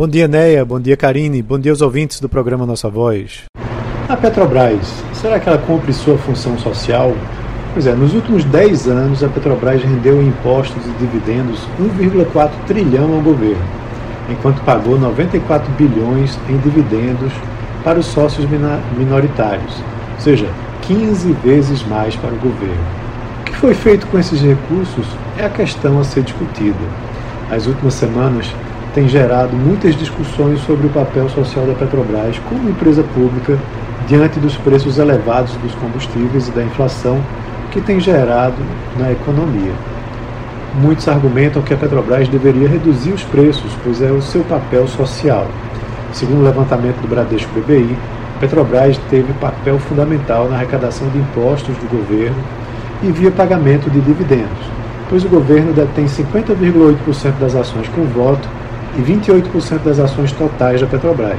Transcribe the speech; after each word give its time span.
Bom 0.00 0.08
dia, 0.08 0.26
Neia. 0.26 0.64
Bom 0.64 0.80
dia, 0.80 0.96
Karine. 0.96 1.42
Bom 1.42 1.58
dia 1.58 1.72
aos 1.72 1.82
ouvintes 1.82 2.20
do 2.20 2.26
programa 2.26 2.64
Nossa 2.64 2.88
Voz. 2.88 3.42
A 4.08 4.16
Petrobras, 4.16 4.94
será 5.12 5.38
que 5.38 5.46
ela 5.46 5.58
cumpre 5.58 5.92
sua 5.92 6.16
função 6.16 6.58
social? 6.58 7.12
Pois 7.74 7.86
é, 7.86 7.92
nos 7.92 8.14
últimos 8.14 8.42
10 8.44 8.88
anos 8.88 9.22
a 9.22 9.28
Petrobras 9.28 9.82
rendeu 9.82 10.22
impostos 10.22 10.82
e 10.86 10.90
dividendos 10.92 11.68
1,4 11.78 12.50
trilhão 12.66 13.14
ao 13.14 13.20
governo, 13.20 13.62
enquanto 14.30 14.62
pagou 14.62 14.98
94 14.98 15.70
bilhões 15.72 16.38
em 16.48 16.56
dividendos 16.56 17.34
para 17.84 17.98
os 17.98 18.06
sócios 18.06 18.48
minoritários, 18.96 19.74
ou 20.14 20.20
seja, 20.20 20.48
15 20.80 21.30
vezes 21.44 21.86
mais 21.86 22.16
para 22.16 22.32
o 22.32 22.38
governo. 22.38 22.86
O 23.42 23.44
que 23.44 23.54
foi 23.54 23.74
feito 23.74 24.06
com 24.06 24.18
esses 24.18 24.40
recursos 24.40 25.06
é 25.36 25.44
a 25.44 25.50
questão 25.50 26.00
a 26.00 26.04
ser 26.04 26.22
discutida. 26.22 26.88
As 27.50 27.66
últimas 27.66 27.92
semanas 27.92 28.50
têm 28.94 29.08
gerado 29.08 29.56
muitas 29.56 29.96
discussões 29.96 30.60
sobre 30.62 30.86
o 30.86 30.90
papel 30.90 31.28
social 31.28 31.66
da 31.66 31.74
Petrobras 31.74 32.38
como 32.48 32.68
empresa 32.68 33.02
pública 33.14 33.58
diante 34.06 34.40
dos 34.40 34.56
preços 34.56 34.98
elevados 34.98 35.54
dos 35.56 35.74
combustíveis 35.76 36.48
e 36.48 36.50
da 36.50 36.62
inflação 36.62 37.20
que 37.70 37.80
tem 37.80 38.00
gerado 38.00 38.56
na 38.98 39.12
economia. 39.12 39.72
Muitos 40.74 41.06
argumentam 41.08 41.62
que 41.62 41.74
a 41.74 41.76
Petrobras 41.76 42.28
deveria 42.28 42.68
reduzir 42.68 43.12
os 43.12 43.22
preços, 43.22 43.72
pois 43.82 44.02
é 44.02 44.10
o 44.10 44.22
seu 44.22 44.42
papel 44.42 44.86
social. 44.88 45.46
Segundo 46.12 46.40
o 46.40 46.44
levantamento 46.44 47.00
do 47.00 47.08
Bradesco 47.08 47.50
BBI, 47.60 47.96
a 48.36 48.40
Petrobras 48.40 48.98
teve 49.08 49.32
papel 49.34 49.78
fundamental 49.78 50.48
na 50.48 50.56
arrecadação 50.56 51.08
de 51.08 51.18
impostos 51.18 51.76
do 51.76 51.90
governo 51.90 52.38
e 53.02 53.10
via 53.10 53.30
pagamento 53.30 53.88
de 53.90 54.00
dividendos, 54.00 54.66
pois 55.08 55.24
o 55.24 55.28
governo 55.28 55.72
detém 55.72 56.06
50,8% 56.06 57.38
das 57.38 57.54
ações 57.54 57.88
com 57.88 58.04
voto 58.04 58.48
e 58.96 59.02
28% 59.02 59.82
das 59.84 59.98
ações 59.98 60.32
totais 60.32 60.80
da 60.80 60.86
Petrobras, 60.86 61.38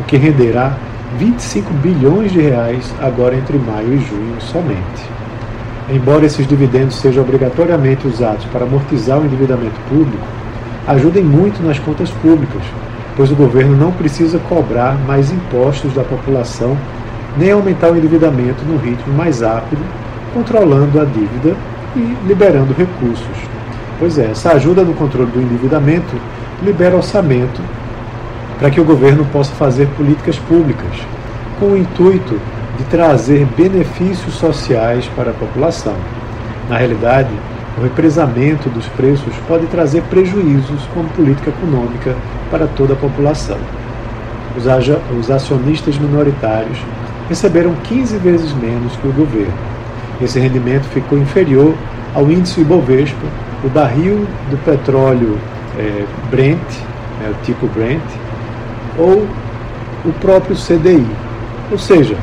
o 0.00 0.04
que 0.04 0.16
renderá 0.16 0.72
25 1.18 1.72
bilhões 1.74 2.32
de 2.32 2.40
reais 2.40 2.92
agora 3.00 3.36
entre 3.36 3.58
maio 3.58 3.94
e 3.94 3.98
junho 3.98 4.40
somente. 4.40 5.10
Embora 5.90 6.24
esses 6.24 6.46
dividendos 6.46 6.96
sejam 6.96 7.22
obrigatoriamente 7.22 8.06
usados 8.06 8.44
para 8.46 8.64
amortizar 8.64 9.18
o 9.18 9.24
endividamento 9.24 9.78
público, 9.88 10.24
ajudem 10.86 11.24
muito 11.24 11.62
nas 11.62 11.78
contas 11.78 12.10
públicas, 12.10 12.62
pois 13.16 13.30
o 13.30 13.34
governo 13.34 13.76
não 13.76 13.90
precisa 13.90 14.38
cobrar 14.38 14.96
mais 15.06 15.32
impostos 15.32 15.92
da 15.94 16.04
população 16.04 16.76
nem 17.36 17.50
aumentar 17.50 17.90
o 17.90 17.96
endividamento 17.96 18.64
no 18.64 18.76
ritmo 18.76 19.12
mais 19.14 19.40
rápido, 19.40 19.82
controlando 20.34 21.00
a 21.00 21.04
dívida 21.04 21.56
e 21.96 22.16
liberando 22.26 22.72
recursos. 22.72 23.26
Pois 23.98 24.18
é, 24.18 24.30
essa 24.30 24.52
ajuda 24.52 24.82
no 24.82 24.94
controle 24.94 25.30
do 25.30 25.40
endividamento 25.40 26.16
libera 26.62 26.96
orçamento 26.96 27.60
para 28.58 28.70
que 28.70 28.80
o 28.80 28.84
governo 28.84 29.24
possa 29.32 29.52
fazer 29.54 29.86
políticas 29.96 30.38
públicas, 30.38 30.92
com 31.58 31.66
o 31.66 31.76
intuito 31.76 32.38
de 32.76 32.84
trazer 32.84 33.46
benefícios 33.56 34.34
sociais 34.34 35.08
para 35.16 35.30
a 35.30 35.34
população. 35.34 35.96
Na 36.68 36.76
realidade, 36.76 37.30
o 37.78 37.82
represamento 37.82 38.68
dos 38.68 38.86
preços 38.88 39.32
pode 39.48 39.66
trazer 39.66 40.02
prejuízos 40.04 40.82
como 40.92 41.08
política 41.10 41.50
econômica 41.50 42.14
para 42.50 42.66
toda 42.66 42.92
a 42.92 42.96
população. 42.96 43.58
Os, 45.18 45.30
acionistas 45.30 45.96
minoritários 45.98 46.78
receberam 47.28 47.72
15 47.84 48.18
vezes 48.18 48.52
menos 48.52 48.94
que 48.96 49.08
o 49.08 49.12
governo. 49.12 49.54
Esse 50.20 50.38
rendimento 50.38 50.84
ficou 50.84 51.16
inferior 51.16 51.74
ao 52.14 52.30
índice 52.30 52.60
Ibovespa, 52.60 53.26
o 53.64 53.68
barril 53.68 54.26
do 54.50 54.56
petróleo 54.64 55.38
é, 55.78 56.04
Brent, 56.30 56.58
é, 57.24 57.30
o 57.30 57.34
tipo 57.44 57.66
Brent, 57.66 58.02
ou 58.98 59.26
o 60.04 60.12
próprio 60.20 60.56
CDI. 60.56 61.06
Ou 61.70 61.78
seja, 61.78 62.16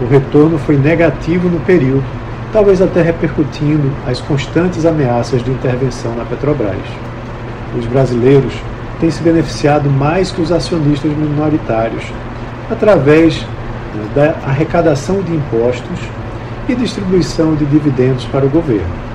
o 0.00 0.06
retorno 0.06 0.58
foi 0.58 0.76
negativo 0.76 1.48
no 1.48 1.60
período, 1.60 2.04
talvez 2.52 2.80
até 2.80 3.02
repercutindo 3.02 3.90
as 4.06 4.20
constantes 4.20 4.84
ameaças 4.84 5.42
de 5.42 5.50
intervenção 5.50 6.14
na 6.14 6.24
Petrobras. 6.24 6.76
Os 7.78 7.86
brasileiros 7.86 8.52
têm 8.98 9.10
se 9.10 9.22
beneficiado 9.22 9.88
mais 9.88 10.30
que 10.30 10.40
os 10.40 10.50
acionistas 10.50 11.10
minoritários 11.12 12.04
através 12.70 13.40
né, 13.94 14.04
da 14.14 14.48
arrecadação 14.48 15.22
de 15.22 15.34
impostos 15.34 15.98
e 16.68 16.74
distribuição 16.74 17.54
de 17.54 17.64
dividendos 17.66 18.24
para 18.26 18.46
o 18.46 18.48
governo. 18.48 19.10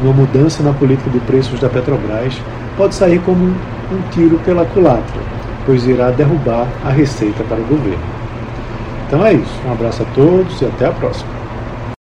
Uma 0.00 0.12
mudança 0.12 0.62
na 0.62 0.72
política 0.72 1.10
de 1.10 1.20
preços 1.20 1.60
da 1.60 1.68
Petrobras 1.68 2.40
pode 2.76 2.94
sair 2.94 3.20
como 3.20 3.44
um 3.44 4.10
tiro 4.10 4.38
pela 4.44 4.64
culatra, 4.66 5.20
pois 5.64 5.86
irá 5.86 6.10
derrubar 6.10 6.66
a 6.84 6.90
receita 6.90 7.44
para 7.44 7.58
o 7.58 7.64
governo. 7.64 8.02
Então 9.06 9.24
é 9.24 9.34
isso. 9.34 9.60
Um 9.66 9.72
abraço 9.72 10.02
a 10.02 10.06
todos 10.14 10.60
e 10.60 10.64
até 10.64 10.86
a 10.86 10.92
próxima. 10.92 11.43